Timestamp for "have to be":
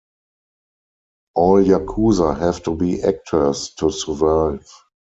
2.39-3.03